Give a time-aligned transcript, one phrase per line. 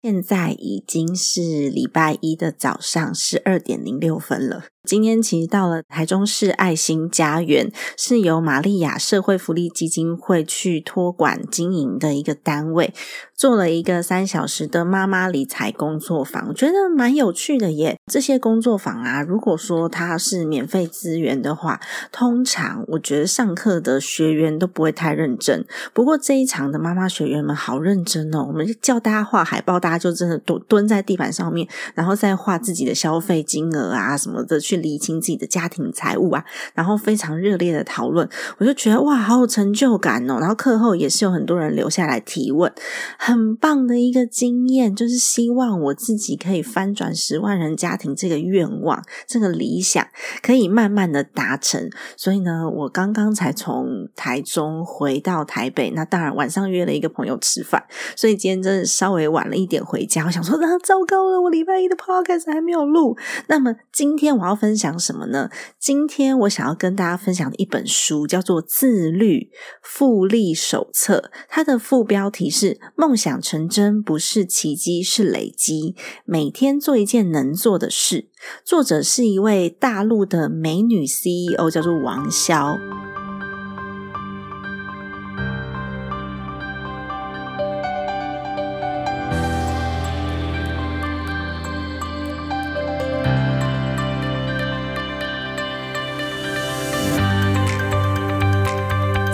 [0.00, 4.62] 现在已经是礼拜一的早上十二点零六分了。
[4.84, 12.94] 今天其实到了台中市爱心家园，是由玛利亚社会福利基金会去托管经营的一个单位，
[13.36, 17.98] 做了一个三小时的妈妈理财工作坊，我觉得蛮有趣的耶。
[18.10, 21.78] 这些工作坊啊，如果说它是免费资源的话，
[22.10, 25.66] 通常我觉得上课的学员都不会太认真。
[25.92, 34.78] 不过这一场的妈妈学员们好认真哦，我们就叫大家画海报，大家就真的蹲蹲在地板上面，然后再画自己的消费金额啊什么的去。
[34.78, 40.38] 理清自己的家庭财务啊，然后非常热烈的讨论，我就觉得哇，好有成就感哦。
[40.38, 42.72] 然后课后也是有很多人留下来提问，
[43.18, 50.06] 很棒的一个经验，就是希望我自己可以翻转十万人家庭这个愿望，这个理想
[50.42, 51.90] 可以慢慢的达成。
[52.16, 60.26] 所以呢，我刚刚才从台中回到台北，那当然晚上约了一个朋友吃饭，所以今天真的稍微晚了一点回家。
[60.26, 63.16] 我想说，啊，糟糕了，我礼拜一的 podcast 还没有录。
[63.46, 64.58] 那么今天我要。
[64.58, 65.50] 分享什么呢？
[65.78, 75.94] 今天我想要跟大家分享的一本书叫做《自律复利手册》，它的副标题是“梦想成真不是奇迹，是累积”，
[76.26, 78.28] 每天做一件能做的事。
[78.64, 82.76] 作者是一位大陆的美女 CEO，叫做王潇。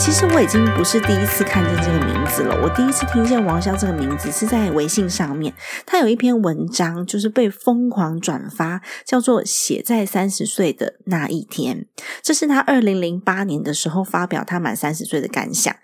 [0.05, 2.55] 其实我已经不是第一次看见这个名字了。
[2.63, 5.55] 我第一次听见王潇这个名字是在微信上面，
[5.87, 11.87] 他有一篇文章就是被疯狂转发，叫做《写在三十岁的那一天》。
[12.21, 15.75] 这是他二零零八年的时候发表他满三十岁的感想。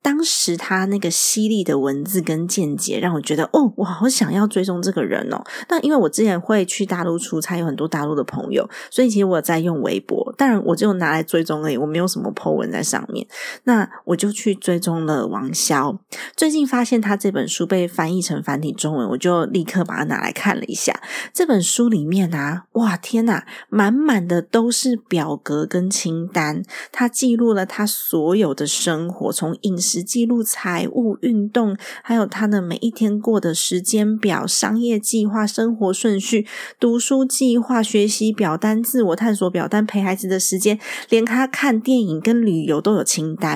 [0.00, 5.42] 当时他那个犀利的文字跟见解，让我觉得哦，我好想要追踪这个人哦。
[5.68, 13.26] 那因为我之前会去大陆出差，有很多大陆的朋友，所以其实我在用微博，当然我就拿来追踪而已，我没有什么 po 文在上面。
[13.66, 15.98] 那我就去追踪了王潇。
[16.34, 20.98] 最近发现他这本书被翻译成繁体中文，我就立刻把它拿来看了一下。
[21.34, 30.06] 这本书里面啊，哇天呐，满满的都是表格跟清单，他记录了他所有的生活，从饮食。
[30.06, 36.46] 记录财务、运动，还有他的每一天过的时间表、商业计划、生活顺序、
[36.78, 40.78] 读书计划、学习表单、自我探索表单、陪孩子的时间，
[41.08, 43.55] 连他看电影跟旅游都有清单。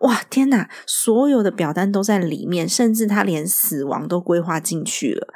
[0.00, 0.68] 哇，天哪！
[0.86, 5.34] 所有的表单都在里面，甚至他连死亡都规划进去了。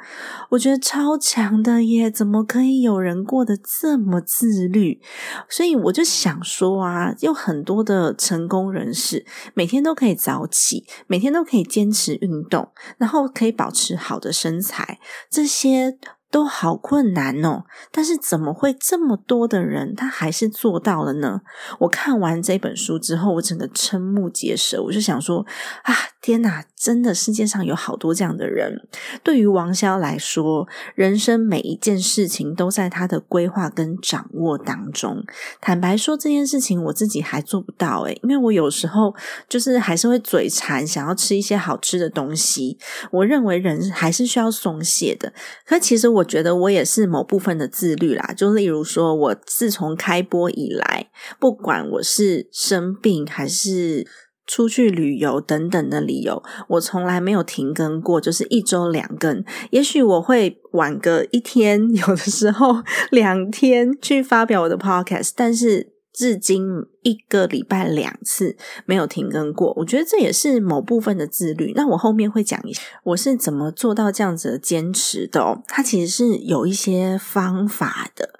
[0.49, 2.09] 我觉得超强的耶！
[2.09, 5.01] 怎么可以有人过得这么自律？
[5.49, 14.99] 所以我就想说啊，有很多的成功人士每天都可以早起，每天都可以坚持运动，然后可以保持好的身材，
[15.29, 15.97] 这些。
[16.35, 17.63] 都好困难哦，
[17.93, 21.39] 但是怎么会这么多的人他还是做到了呢？
[21.79, 25.45] 我看完这本书之后，我整个瞠目结舌，我就想说
[25.83, 28.85] 啊，天哪，真的世界上有好多这样的人。
[29.23, 35.23] 对于王潇来说，人生每一件事情都在他的规划跟掌握当中。
[35.61, 39.15] 坦白说，这件事情我自己还做不到诶，因为我有时候
[39.47, 42.77] 就是还是会嘴馋，想要吃一些好吃的东西。
[43.11, 45.31] 我认为人还是需要松懈的，
[45.65, 46.24] 可其实我。
[46.25, 51.09] 觉得我也是某部分的自律啦，就例如说，我自从开播以来，
[51.39, 54.05] 不管我是生病还是
[54.45, 59.43] 出去旅游等等的理由，我从来没有停更过，就是一周两更。
[59.69, 65.94] 也许我会晚个一天， 有的时候两天去发表我的 podcast，但是。
[66.15, 66.65] 至今
[67.01, 71.73] 一个礼拜两次没有停更过，我觉得这也是某部分的自律。
[71.75, 75.61] 那我后面会讲一下我是怎么做到这样子的坚持的哦。
[75.67, 78.39] 它其实是有一些方法的。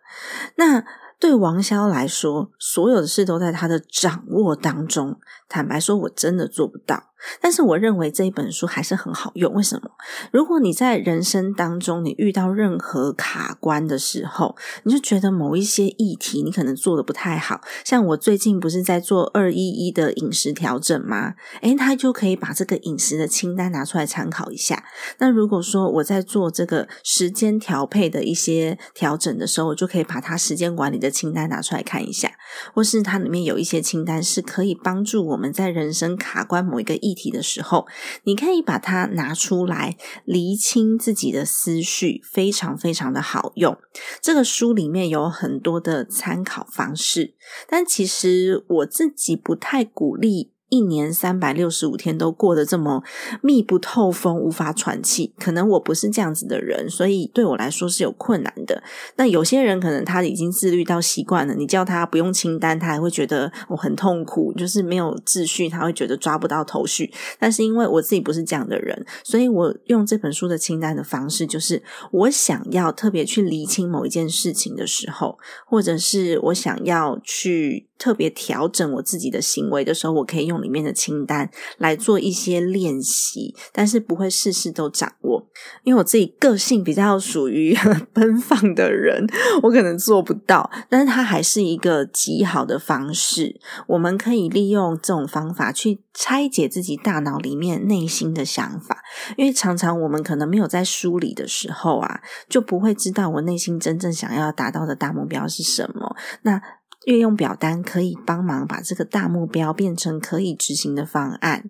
[0.56, 0.86] 那
[1.19, 5.19] 对王潇来说，所有的事都在他的掌握当中。
[5.50, 7.12] 坦白说，我真的做不到。
[7.42, 9.54] 但是我认为这一本书还是很好用。
[9.54, 9.92] 为什么？
[10.31, 21.36] 如果你在人生当中你遇到任何卡关的时候，你就觉得某一些议题你可能做的不太好，像我最近不是在做二一一的饮食调整吗？
[21.62, 24.83] 诶，他就可以把这个饮食的清单拿出来参考一下。
[25.19, 32.31] 那如果说我在做这个时间调配的一些调整的时候，我就可以把它时间管理的清单拿出来看一下，
[32.74, 37.88] 或是它里面有一些清单是可以帮助我们在人生卡关某一个议题的时候，
[38.25, 43.77] 你可以把它拿出来厘清自己的思绪，非常非常的好用。
[44.21, 47.33] 这个书里面有很多的参考方式，
[47.69, 50.54] 但其实我自己不太鼓励。
[50.69, 53.03] 一年三百六十五天都过得这么
[53.41, 58.81] 密不透风、无法喘气，可能我不是这样子的人，所以对我来说是有困难的。
[59.17, 67.13] 那有些人可能他已经自律到习惯了，你叫他不用清单，他还会觉得我很痛苦，就是没有秩序，他会觉得抓不到头绪。
[67.39, 77.88] 但是因为我自己不是这样的人，所以我用这本书的清单的方式，就是我想要特别去厘清某一件事情的时候，或者是我想要去。
[77.97, 85.47] 特别调整我自己的行为的时候，我可以用里面的清单来做一些练习，但是不会事事都掌握，
[85.83, 87.75] 因为我自己个性比较属于
[88.13, 89.25] 奔放的人，
[89.63, 90.69] 我可能做不到。
[90.89, 99.03] 但是它还是一个极好的方式，我们可以利用这种方法去拆解自己大脑里面内心的想法，
[99.38, 106.15] 因为常常我们可能没有在梳理的时候啊，就不会知道我内心真正想要达到的大目标是什么。
[106.41, 106.62] 那
[107.05, 111.69] 运用表单可以帮忙把这个大目标变成可以执行的方案。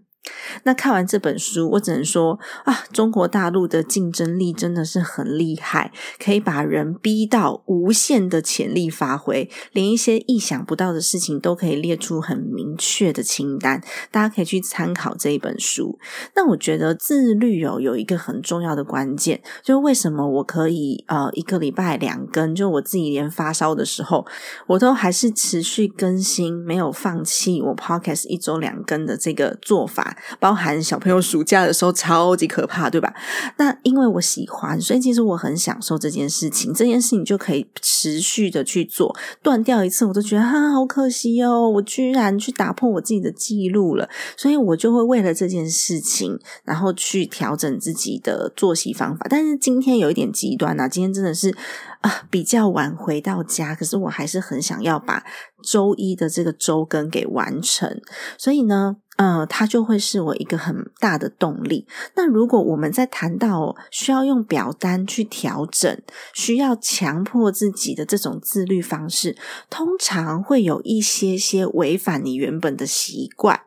[0.63, 13.81] 那看完这本书，我只能说啊，中国大陆的竞争力真的是很厉害，可以把人逼到无限的潜力发挥，连一些意想不到的事情都可以列出很明确的清单。
[14.12, 16.00] 大家可以去参考这一本书。
[16.36, 24.25] 那我觉得自律哦，有一个很重要的关键，就是为什么我可以呃一个礼拜两更，就我自己连发烧的时候，
[24.68, 30.14] 我都还是持续更新，没有放弃我 podcast 一周两更的这个做法。
[30.39, 33.13] 包含小朋友暑假的时候超级可怕，对吧？
[33.57, 36.73] 那因为我喜欢，所以其实我很享受这件事情。
[36.73, 44.09] 这件事情就可以持续的去做，断掉一次我都觉得哈好可惜哦，我居然去打破我自己的记录了。
[44.38, 49.25] 所以我就会为了这件事情，然后去调整自己的作息方法。
[49.29, 51.56] 但是今天有一点极端啊，今天真的是
[52.01, 55.23] 啊比较晚回到家，可是我还是很想要把
[55.65, 58.00] 周一的这个周更给完成。
[58.38, 58.97] 所以呢。
[59.17, 61.88] 呃，它就会是我一个很大的动力。
[62.17, 65.97] 那如果我们在谈到需要用表单去调整，
[66.33, 69.38] 需要强迫自己的这种自律方式，
[69.69, 73.61] 通常会有一些些违反你原本的习惯，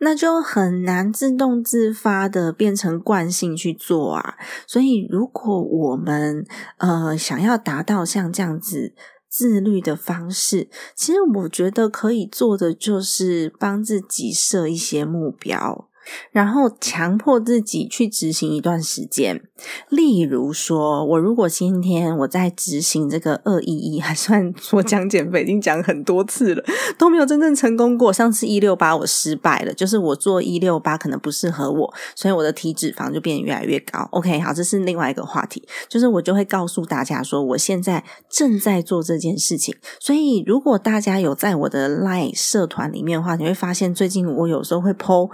[0.00, 4.34] 那就很难自动自发的变成惯性去做啊。
[4.66, 6.44] 所以，如果我们
[6.78, 8.96] 呃想要达到像这样子。
[9.30, 15.88] 自律的方式，其实我觉得可以做的就是帮自己设一些目标。
[16.32, 19.42] 然后强迫自己去执行一段时间，
[19.88, 26.64] 例如说，我如果今天我在执行这个二一一，还算 说讲减肥，已经讲很多次了，
[26.98, 28.12] 都没有真正成功过。
[28.12, 34.08] 上次一六八我失败了，就是我做一六八可能不适合我，所以我的体脂肪就变得越来越高。
[34.12, 39.74] OK，好，这是另外一个话题，就是我就会告诉大家说，我现在正在做这件事情。
[40.00, 45.30] 所以如果大家有在我的 Line 社团里面的话，你会发现最近我有时候会 PO。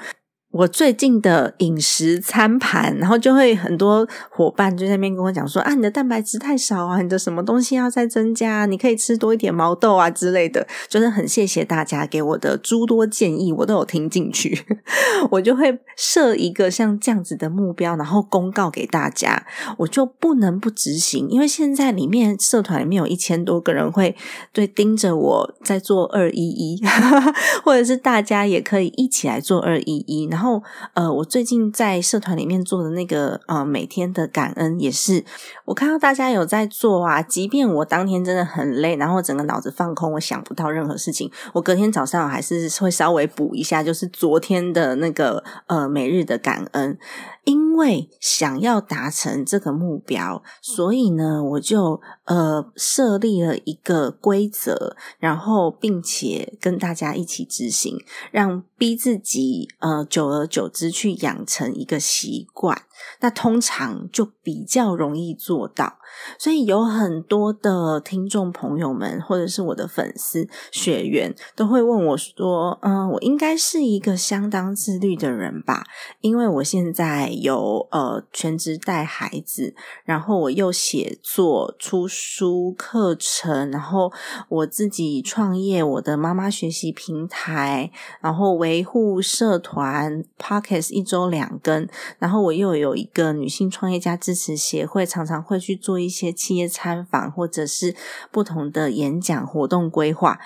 [0.56, 14.64] 我最近的饮食餐盘，然后就会很多伙伴就在那边跟我讲说啊，你的蛋白质太少啊，你的什么东西要再增加，你可以吃多一点毛豆啊之类的，就是很谢谢大家给我的诸多建议，我都有听进去。
[15.30, 19.46] 我就会设一个像这样子的目标，然后公告给大家，
[19.76, 24.16] 我就不能不执行，因为现在里面社团里面有一千多个人会
[24.54, 26.80] 对盯着我在做二一一，
[27.62, 30.45] 或者是大家也可以一起来做二一一，然后。
[30.46, 30.62] 后，
[30.94, 35.24] 呃，我最近在社团里面做的那个，呃，每天的感恩也是，
[35.64, 37.20] 我看到大家有在做啊。
[37.20, 46.96] 即便我当天真的很累，然后整个脑子放空，我想不到任何事情，我隔天早上还是会稍微补一下，就是昨天的那个，呃，每日的感恩。
[47.44, 62.82] 因为想要达成这个目标，所以呢，我就呃设立了一个规则，然后并且跟大家一起执行，让逼自己呃久而久之去养成一个习惯。
[63.20, 65.98] 那通常就比较容易做到。
[66.38, 75.84] 所以有很多的听众朋友们，或者是我的粉丝学员，都会问我说：“嗯，我应该是一个相当自律的人吧？
[76.20, 84.10] 因为我现在有呃全职带孩子，然后我又写作、出书、课程，然后
[84.48, 91.86] 我自己创业我的妈妈学习平台，然后维护社团 Pockets 一周两更，
[92.18, 97.94] 然后我又有一个女性创业家支持协会，常常会去做一。”些企业参访，或者是
[98.30, 100.38] 不同的演讲活动规划，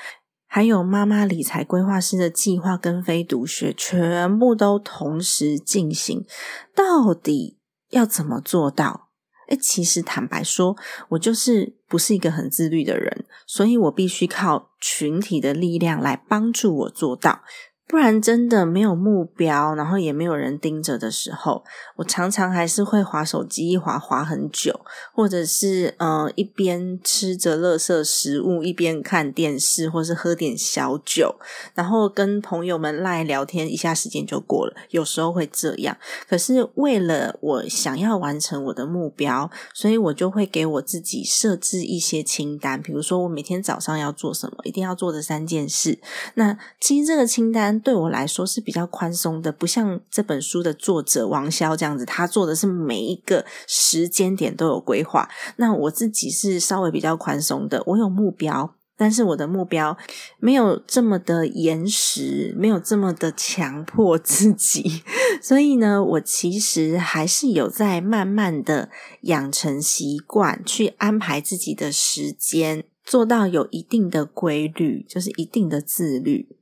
[0.49, 6.27] 还有妈妈理财规划师的计划跟非读学，全部都同时进行。
[6.75, 9.11] 到底要怎么做到？
[9.47, 10.77] 哎，其实坦白说，
[11.11, 17.43] 我就是不是一个很自律的人，所以我必须靠群体的力量来帮助我做到。
[17.91, 21.65] 不然真的没有目标，然后也没有人盯着的时候，
[21.97, 24.79] 我常常还是会划手机，一划划很久，
[25.13, 31.35] 或者是呃一边吃着垃圾食物，一边看电视，或是喝点小酒，
[31.75, 34.75] 然后跟朋友们赖聊天，一下时间就过了。
[34.91, 35.97] 有时候会这样，
[36.29, 45.99] 可是为了我想要完成我的目标，所以我就会给我自己设置一些清单，比如说我每天早上要做什么，一定要做的三件事。
[46.35, 47.80] 那其实这个清单。
[47.81, 55.29] 对我来说是比较宽松的，不像这本书的作者王潇这样子，他做的是每一个时间点都有规划。
[55.57, 59.97] 那我自己是稍微比较宽松的，我有目标，但是我的目标
[60.39, 65.03] 没有这么的严实，没有这么的强迫自己。
[65.43, 68.91] 所以呢，我其实还是有在慢慢的
[69.23, 76.57] 养成习惯，去安排自己的时间，做到有一定的规律，就是一定的自律。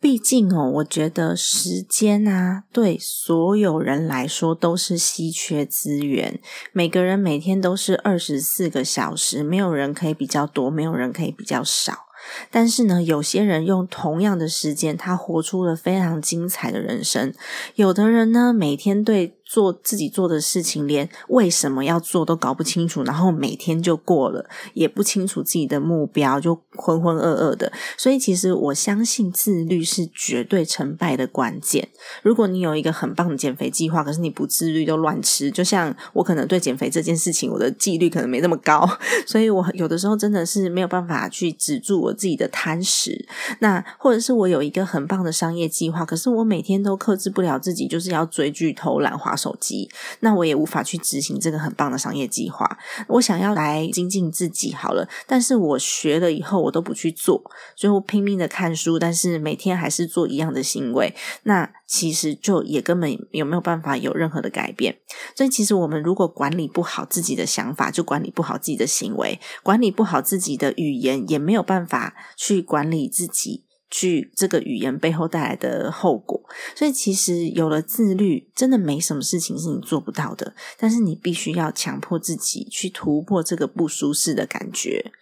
[0.00, 6.38] 毕竟哦，我觉得时间啊，对所有人来说都是稀缺资源。
[6.72, 12.06] 每个人每天都是二十四个小时，没有人可以比较多，没有人可以比较少。
[12.50, 17.32] 但是呢，有些人用同样的时间，他活出了非常精彩的人生。
[17.76, 19.36] 有的人呢，每天对。
[19.46, 27.72] 做自己做的事情，连为什么要做都搞不清楚，然后每天就过了，也不清楚自己的目标，就浑浑噩噩的。
[27.96, 31.88] 所以，其实我相信自律是绝对成败的关键。
[32.22, 38.88] 如果你有一个很棒的减肥计划，可是你不自律，就乱吃，就像我可能对减肥这件事情，我的纪律可能没那么高，
[39.26, 43.26] 所以我有的时候真的是没有办法去止住我自己的贪食。
[43.60, 49.90] 那或者是我有一个很棒的商业计划，可是我每天都克制不了自己，就是要追剧、偷懒、手机，
[50.20, 52.78] 那我也无法去执行这个很棒的商业计划。
[53.08, 57.42] 我想要来精进自己好了，但是我学了以后我都不去做，
[57.74, 61.14] 所以我拼命的看书，但是每天还是做一样的行为。
[61.42, 64.96] 那其实就也根本有没有办法有任何的改变。
[65.36, 73.65] 所以其实我们如果管理不好自己的想法，就管理不好自己的行为，管理不好自己的语言，也没有办法去管理自己。
[73.90, 76.40] 去这个语言背后带来的后果，
[76.74, 80.54] 所以其实有了自律，真的没什么事情是你做不到的。
[80.76, 85.12] 但是你必须要强迫自己去突破这个不舒适的感觉。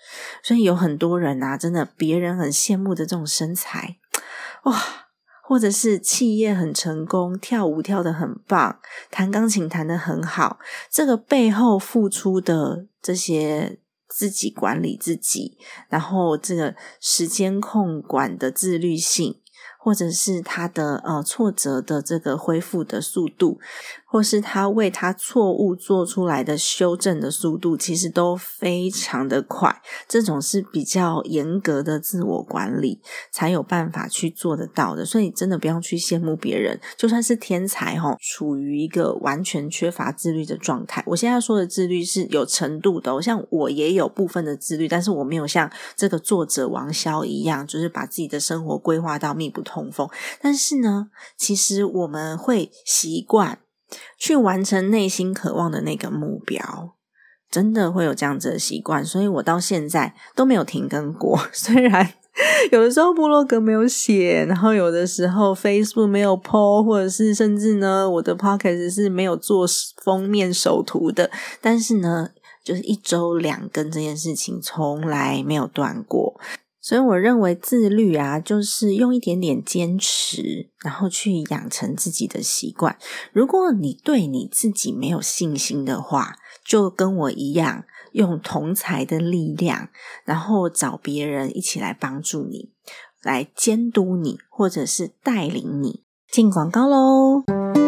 [0.43, 3.99] 所以有很多人啊，真的别人很羡慕的这种身材，
[4.65, 4.83] 哇，
[5.43, 8.81] 或者是企业很成功，跳舞跳得很棒，
[9.11, 10.59] 弹钢琴弹得很好，
[10.91, 13.79] 这个背后付出的这些。
[14.15, 19.41] 自己管理自己，然后这个时间控管的自律性。
[19.85, 23.61] 或者是他的呃挫折的这个恢复的速度，
[24.07, 29.83] 或是他为他错误做出来的修正的速度，其实都非常的快。
[30.09, 32.99] 这种是比较严格的自我管理
[33.31, 35.05] 才有办法去做得到的。
[35.05, 41.05] 所以真的不要去羡慕别人，就算是天才哈，处于一个完全缺乏自律的状态。
[41.09, 49.74] 我现在说的自律是有程度的，像我也有部分的自律，但是我没有像这个作者王潇一样，就是把自己的生活规划到密不透。
[49.75, 50.09] 通风，
[50.41, 53.59] 但是呢，其实我们会习惯
[54.17, 56.95] 去完成内心渴望的那个目标，
[57.51, 61.37] 真的会有这样子的习惯，所以我到现在都没有停更过。
[61.53, 62.13] 虽然
[62.71, 69.67] 有的时候部落格没有写，然后有的时候 Facebook 没有 po，或者是甚至呢，我的 Podcast 是没有做
[70.05, 71.29] 封面首图的，
[71.61, 72.31] 但是呢，
[72.63, 76.41] 就是一周两更这件事情从来没有断过。
[76.85, 82.99] 所以我认为自律啊，就是用一点点坚持，然后去养成自己的习惯。
[83.33, 89.89] 如果你对你自己没有信心的话，就跟我一样，用同才的力量，
[90.27, 92.71] 然后找别人一起来帮助你，
[93.23, 97.84] 来监督你，或者是带领你进广告喽。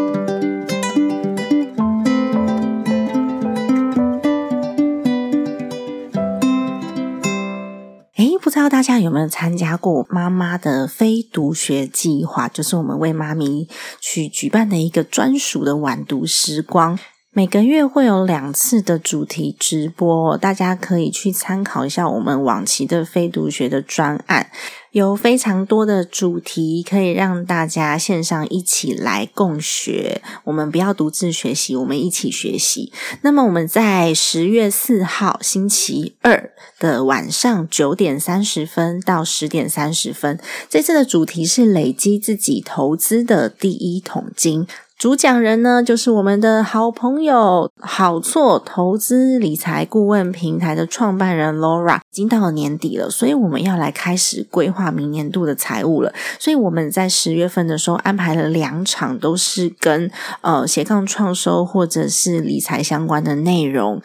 [8.56, 12.48] 不知道大家有没有参加过妈妈的非读学计划？
[12.48, 13.68] 就是我们为妈咪
[14.00, 16.98] 去举办的一个专属的晚读时光。
[17.32, 24.50] 每个月会有两次的主题直播，大家可以去参考一下我们往期的非读学的专案，
[24.96, 30.22] 有非常多的主题可以让大家线上一起来共学。
[30.44, 32.90] 我们不要独自学习，我们一起学习。
[33.20, 44.66] 那么我们在十月四号星期二的晚上九点三十分到十点三十分，这次的主题是累积自己投资的第一桶金。
[44.98, 51.98] 主讲人呢，就是我们的好朋友好错投资理财顾问平台的创办人 Laura。
[51.98, 56.14] 已经到了年底了，所以我们要来开始规划明年度的财务了。
[56.38, 60.10] 所以我们在十月份的时候安排了两场，都是跟
[60.40, 64.00] 呃斜杠创收或者是理财相关的内容。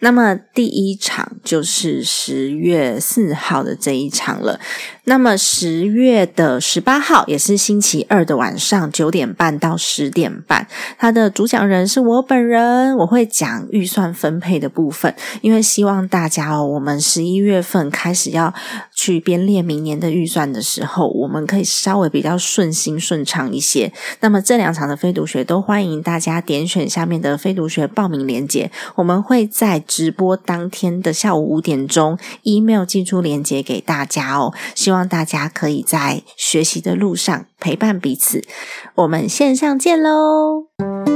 [0.00, 4.60] 那么第一场就是十月四号的这一场了。
[5.04, 10.66] 那么十月的十八号也是星期二的晚上九点半到十点半，
[10.98, 18.52] 他的主讲人是我本人，我会讲预算分配的部分，因为希望大家哦，我们十一月份开始要
[18.92, 23.92] 去编列明年的预算的时候，我们可以稍微比较顺心顺畅一些。
[24.20, 29.82] 那么这两场的非读学都欢迎大家点选下面的非读学报名链接，我们会在。
[29.86, 34.52] 直播当天的下午五点钟，email 寄出链接给大家哦。
[34.74, 38.44] 希望希望大家可以在学习的路上陪伴彼此。
[38.94, 41.13] 我们线上见喽！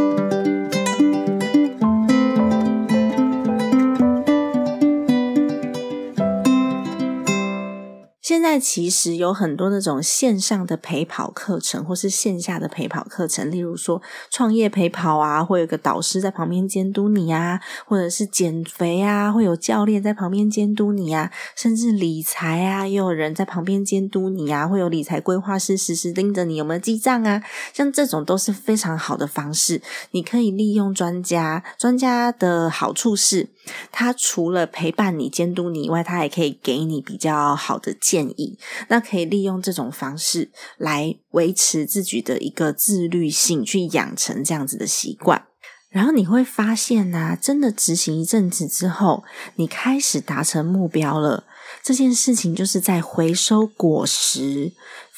[8.51, 14.01] 在其实有很多那种线上的陪跑课程，或是线下的陪跑课程，例如说
[14.31, 27.43] 创业陪跑啊，会有个导师在旁边监督你啊，或者是减肥啊，会有教练在旁边监督你啊，甚至理财啊，也有人在旁边监督你啊，会有理财规划师时时盯着你有没有记账啊，
[27.75, 33.51] 像这种都是非常好的方式，你可以利用专家，专家的好处是。
[33.91, 38.59] 他除了陪伴你、监督你以外，他还可以给你比较好的建议。
[38.89, 45.47] 那可以利用这种方式来维持自己的一个自律性，去养成这样子的习惯。
[45.91, 49.25] 然后你会发现呐，真的执行一阵子之后，
[49.57, 51.45] 你开始达成目标了。
[51.83, 54.73] 这件事情就是在回收果实。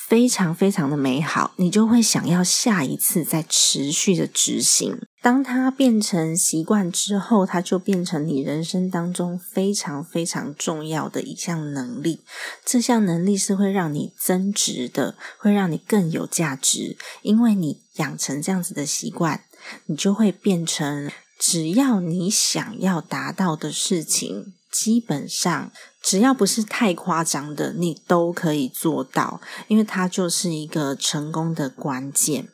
[0.09, 4.99] 非常非常的美好，你就会想要下一次再持续的执行。
[5.23, 12.21] 当它变成习惯之后，它就变成你人生当中非常非常重要的一项能力。
[12.65, 16.97] 这项能力是会让你增值的，会让你更有价值。
[17.23, 19.45] 因为你养成这样子的习惯，
[19.87, 25.71] 你就会变成只要你想要达到的事情，基本上。
[26.03, 32.49] 只要不是太夸张的，你都可以做到，因为它就是一个成功的关键。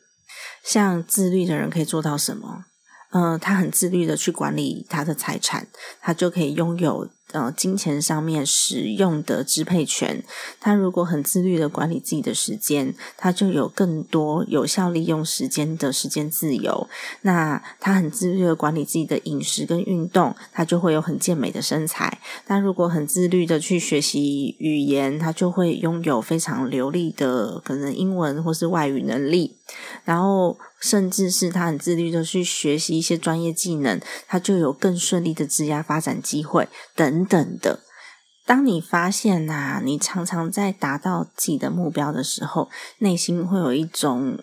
[0.66, 2.64] 像自律的人可以做到什么？
[3.12, 5.68] 嗯，他很自律的去管理他的财产，
[6.02, 7.08] 他就可以拥有。
[7.32, 10.22] 呃，金钱上面使用的支配权，
[10.60, 16.88] 他如果很自律的管理自己的时间，他就有更多有效利用时间的时间自由。
[17.22, 22.20] 那他很自律的管理自己的饮食跟运动，他就会有很健美的身材。
[22.46, 29.56] 他如果很自律的去学习语言，他就会拥有非常流利的可能英文或是外语能力。
[30.04, 37.24] 然后，甚至是他很自律的去学习一些专业技能，他就有更顺利的职业发展机会等。
[37.24, 37.80] 等的，
[38.46, 44.38] 当你发现呐，你常常在达到自己的目标的时候，内心会有一种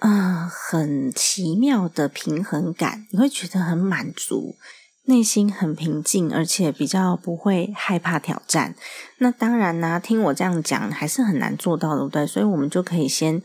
[0.00, 4.56] 啊很奇妙的平衡感，你会觉得很满足，
[5.04, 8.74] 内心很平静，而且比较不会害怕挑战。
[9.16, 12.26] 那当然呢，听我这样讲还是很难做到的，对不对？
[12.26, 13.42] 所以我们就可以先。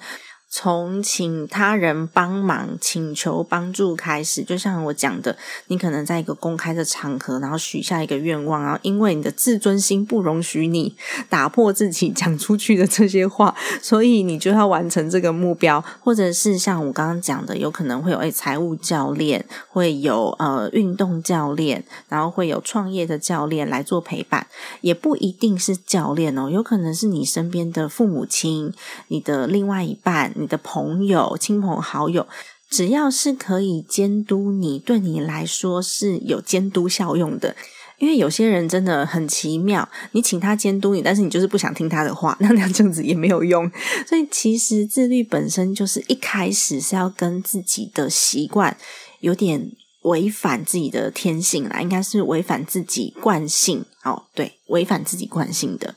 [0.59, 10.95] 从请他人帮忙、请求帮助开始，就像我讲的，你可能在一个公开的场合，然后许下一个愿望，然后因为你的自尊心不容许你
[11.29, 24.47] 打破自己讲出去的这些话，所以你就要完成这个目标，或者是像我刚刚讲的，有可能会有诶财务教练，会有呃运动教练，然后会有创业的教练来做陪伴，
[24.81, 28.73] 也不一定是教练哦，有可能是你身边的父母亲、
[29.09, 30.33] 你的另外一半。
[30.47, 32.25] 的朋友、亲朋好友，
[32.69, 37.55] 只要是可以监督你，对你来说是有监督效用的。
[37.99, 43.67] 因为有些人真的很奇妙，你请他监督你，但是你就是不想听他的话，那那样这样子也没有用。
[44.07, 48.77] 所以其实自律本身就是一开始是要跟自己的习惯
[49.21, 49.71] 有点
[50.03, 55.95] 违反自己的天性啦，应该是违反自己惯性哦，对，违反自己惯性的。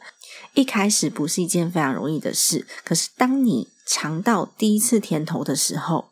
[0.54, 6.10] 一开始不是一件非常容易的事，可是当你尝到第一次甜头的时候，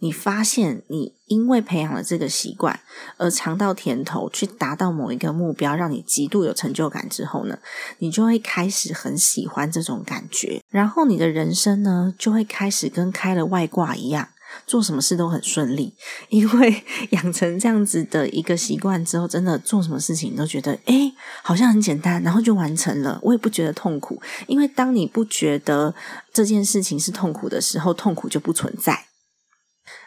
[0.00, 2.80] 你发现你因为培养了这个习惯
[3.16, 7.58] 而尝到甜头，去达到某一个目标，让你极度有成就感之后呢，
[8.00, 14.28] 你就会开始很喜欢这种感觉，然后你的人生呢就会开始跟开了外挂一样。
[14.66, 15.94] 做什么事都很顺利，
[16.30, 23.18] 因为 养成这样子的一个习惯之后，真的做什么事情都觉得哎，好像很简单，然后就完成了。
[23.22, 25.94] 我也不觉得痛苦，因为当你不觉得
[26.32, 29.06] 这件事情是痛苦的时候，痛苦就不存在，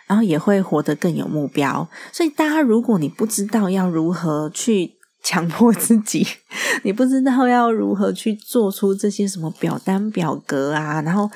[0.08, 1.88] 然后也会活得更有目标。
[2.12, 4.94] 所以，大家如果你不知道要如何去
[5.24, 6.26] 强迫自己，
[6.84, 11.30] 你不知道要如何去做出这些什么表单表格啊，然后。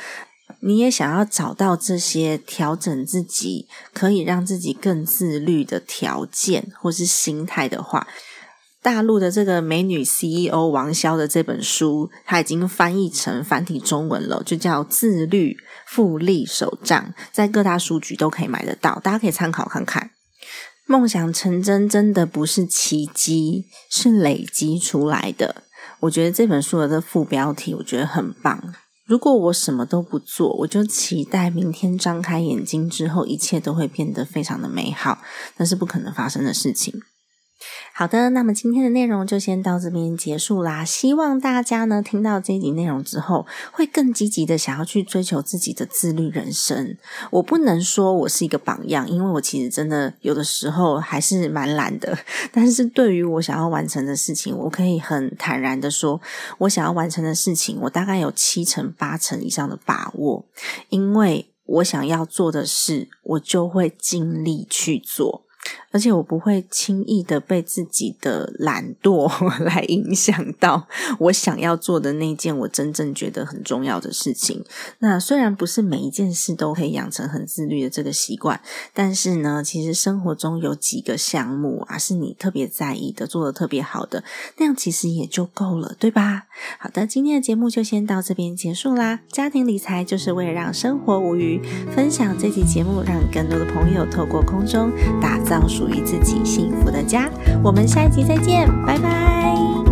[0.63, 8.07] 你也想要找到这些调整自己，可以让自己更自律的条件或是心态的话，
[8.81, 20.11] 大陆的这个美女 CEO 王潇的这本书，它已经翻译成繁体中文了，就叫《自律复利手账》，在各大书局都可以买得到，大家可以参考看看。
[20.87, 25.63] 梦想成真真的不是奇迹，是累积出来的。
[26.01, 28.73] 我觉得这本书的这副标题，我觉得很棒。
[29.11, 35.17] 如果我什么都不做，我就期待明天张开眼睛之后，一切都会变得非常的美好，
[35.57, 36.93] 那是不可能发生的事情。
[37.93, 40.83] 好的，那么今天的内容就先到这边结束啦。
[40.83, 46.97] 希望大家呢听到这集内容之后，会更积极的想要去追求自己的自律人生。
[47.29, 52.17] 我不能说我是一个榜样，因为我其实真的有的时候还是蛮懒的。
[52.51, 56.19] 但是对于我想要完成的事情，我可以很坦然的说，
[56.59, 60.45] 我想要完成的事情，我大概有七成八成以上的把握，
[60.89, 65.45] 因为我想要做的事，我就会尽力去做。
[65.91, 69.29] 而且我不会轻易的被自己的懒惰
[69.63, 70.87] 来影响到
[71.19, 74.63] 我想要做的那件我真正觉得很重要的事情。
[74.99, 78.61] 那虽然不是每一件事都可以养成很自律的这个习惯，
[78.93, 84.23] 但是呢，其实生活中有几个项目啊是你特别在意的，做的特别好的，
[84.57, 86.43] 那样其实也就够了，对吧？
[86.79, 89.19] 好的，今天的节目就先到这边结束啦。
[89.29, 91.61] 家庭理财就是为了让生活无虞，
[91.93, 95.67] 分享这期节目，让更多的朋友透过空中打造。
[95.67, 97.29] 属于自己幸福的家，
[97.61, 99.90] 我们下一集再见，拜拜。